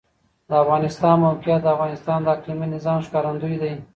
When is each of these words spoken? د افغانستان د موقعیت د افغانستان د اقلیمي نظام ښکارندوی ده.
د 0.47 0.51
افغانستان 0.63 1.15
د 1.19 1.21
موقعیت 1.25 1.61
د 1.63 1.67
افغانستان 1.75 2.19
د 2.21 2.27
اقلیمي 2.35 2.67
نظام 2.75 2.99
ښکارندوی 3.07 3.55
ده. 3.61 3.71